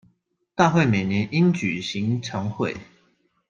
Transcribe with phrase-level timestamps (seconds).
[0.55, 2.75] 大會每年應舉行常會